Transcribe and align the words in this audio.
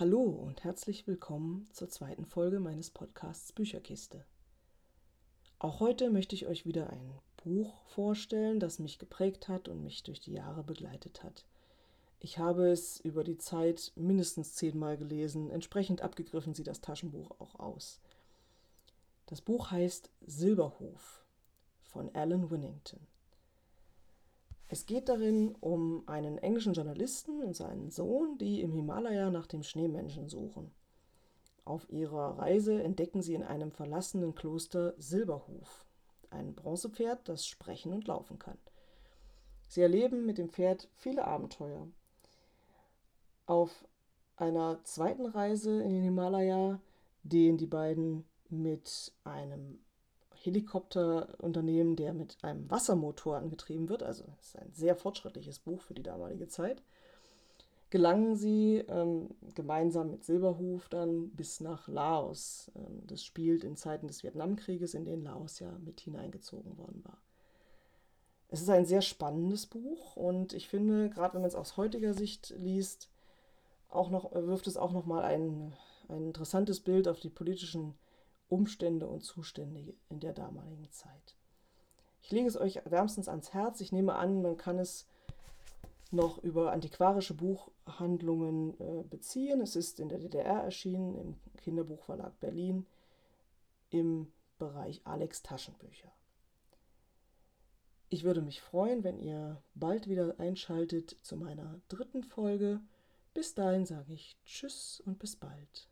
Hallo 0.00 0.22
und 0.22 0.64
herzlich 0.64 1.06
willkommen 1.06 1.68
zur 1.74 1.90
zweiten 1.90 2.24
Folge 2.24 2.58
meines 2.58 2.88
Podcasts 2.88 3.52
Bücherkiste. 3.52 4.24
Auch 5.58 5.80
heute 5.80 6.08
möchte 6.08 6.34
ich 6.34 6.46
euch 6.46 6.64
wieder 6.64 6.88
ein 6.88 7.12
Buch 7.44 7.82
vorstellen, 7.88 8.60
das 8.60 8.78
mich 8.78 8.98
geprägt 8.98 9.48
hat 9.48 9.68
und 9.68 9.82
mich 9.82 10.02
durch 10.02 10.18
die 10.18 10.32
Jahre 10.32 10.64
begleitet 10.64 11.22
hat. 11.22 11.44
Ich 12.18 12.38
habe 12.38 12.70
es 12.70 12.98
über 13.00 13.24
die 13.24 13.36
Zeit 13.36 13.92
mindestens 13.94 14.54
zehnmal 14.54 14.96
gelesen, 14.96 15.50
entsprechend 15.50 16.00
abgegriffen 16.00 16.54
sieht 16.54 16.68
das 16.68 16.80
Taschenbuch 16.80 17.32
auch 17.38 17.60
aus. 17.60 18.00
Das 19.26 19.42
Buch 19.42 19.70
heißt 19.70 20.08
Silberhof 20.26 21.26
von 21.82 22.08
Alan 22.14 22.50
Winnington. 22.50 23.06
Es 24.72 24.86
geht 24.86 25.08
darin 25.08 25.56
um 25.58 26.04
einen 26.06 26.38
englischen 26.38 26.74
Journalisten 26.74 27.42
und 27.42 27.56
seinen 27.56 27.90
Sohn, 27.90 28.38
die 28.38 28.60
im 28.60 28.72
Himalaya 28.72 29.28
nach 29.28 29.48
dem 29.48 29.64
Schneemenschen 29.64 30.28
suchen. 30.28 30.70
Auf 31.64 31.90
ihrer 31.90 32.38
Reise 32.38 32.80
entdecken 32.80 33.20
sie 33.20 33.34
in 33.34 33.42
einem 33.42 33.72
verlassenen 33.72 34.36
Kloster 34.36 34.94
Silberhof, 34.96 35.84
ein 36.30 36.54
Bronzepferd, 36.54 37.28
das 37.28 37.48
sprechen 37.48 37.92
und 37.92 38.06
laufen 38.06 38.38
kann. 38.38 38.58
Sie 39.66 39.80
erleben 39.80 40.24
mit 40.24 40.38
dem 40.38 40.50
Pferd 40.50 40.88
viele 40.94 41.24
Abenteuer. 41.24 41.88
Auf 43.46 43.84
einer 44.36 44.84
zweiten 44.84 45.26
Reise 45.26 45.82
in 45.82 45.90
den 45.90 46.04
Himalaya, 46.04 46.80
den 47.24 47.58
die 47.58 47.66
beiden 47.66 48.24
mit 48.48 49.12
einem 49.24 49.80
Helikopterunternehmen, 50.42 51.96
der 51.96 52.14
mit 52.14 52.38
einem 52.42 52.70
Wassermotor 52.70 53.36
angetrieben 53.36 53.88
wird, 53.88 54.02
also 54.02 54.24
ist 54.40 54.56
ein 54.56 54.72
sehr 54.72 54.96
fortschrittliches 54.96 55.58
Buch 55.58 55.82
für 55.82 55.94
die 55.94 56.02
damalige 56.02 56.48
Zeit, 56.48 56.82
gelangen 57.90 58.36
sie 58.36 58.78
ähm, 58.88 59.28
gemeinsam 59.54 60.10
mit 60.10 60.24
Silberhuf 60.24 60.88
dann 60.88 61.30
bis 61.30 61.60
nach 61.60 61.88
Laos. 61.88 62.70
Ähm, 62.74 63.02
das 63.06 63.22
spielt 63.22 63.64
in 63.64 63.76
Zeiten 63.76 64.06
des 64.06 64.22
Vietnamkrieges, 64.22 64.94
in 64.94 65.04
den 65.04 65.22
Laos 65.22 65.58
ja 65.58 65.70
mit 65.84 66.00
hineingezogen 66.00 66.78
worden 66.78 67.04
war. 67.04 67.18
Es 68.48 68.62
ist 68.62 68.70
ein 68.70 68.86
sehr 68.86 69.02
spannendes 69.02 69.66
Buch 69.66 70.16
und 70.16 70.54
ich 70.54 70.68
finde, 70.68 71.10
gerade 71.10 71.34
wenn 71.34 71.42
man 71.42 71.48
es 71.48 71.54
aus 71.54 71.76
heutiger 71.76 72.14
Sicht 72.14 72.54
liest, 72.58 73.10
auch 73.88 74.08
noch, 74.10 74.32
wirft 74.32 74.66
es 74.66 74.76
auch 74.76 74.92
nochmal 74.92 75.22
ein, 75.22 75.72
ein 76.08 76.28
interessantes 76.28 76.80
Bild 76.80 77.08
auf 77.08 77.20
die 77.20 77.28
politischen 77.28 77.94
Umstände 78.50 79.06
und 79.06 79.22
Zustände 79.22 79.94
in 80.10 80.20
der 80.20 80.34
damaligen 80.34 80.90
Zeit. 80.90 81.36
Ich 82.22 82.30
lege 82.30 82.46
es 82.46 82.56
euch 82.56 82.80
wärmstens 82.84 83.28
ans 83.28 83.54
Herz. 83.54 83.80
Ich 83.80 83.92
nehme 83.92 84.16
an, 84.16 84.42
man 84.42 84.56
kann 84.56 84.78
es 84.78 85.06
noch 86.10 86.38
über 86.38 86.72
antiquarische 86.72 87.34
Buchhandlungen 87.34 88.78
äh, 88.80 89.04
beziehen. 89.04 89.60
Es 89.60 89.76
ist 89.76 90.00
in 90.00 90.08
der 90.08 90.18
DDR 90.18 90.62
erschienen, 90.62 91.14
im 91.16 91.36
Kinderbuchverlag 91.58 92.38
Berlin, 92.40 92.86
im 93.90 94.30
Bereich 94.58 95.00
Alex 95.04 95.42
Taschenbücher. 95.42 96.12
Ich 98.08 98.24
würde 98.24 98.42
mich 98.42 98.60
freuen, 98.60 99.04
wenn 99.04 99.20
ihr 99.20 99.62
bald 99.74 100.08
wieder 100.08 100.34
einschaltet 100.38 101.16
zu 101.22 101.36
meiner 101.36 101.80
dritten 101.88 102.24
Folge. 102.24 102.80
Bis 103.34 103.54
dahin 103.54 103.86
sage 103.86 104.12
ich 104.12 104.36
Tschüss 104.44 105.00
und 105.06 105.20
bis 105.20 105.36
bald. 105.36 105.89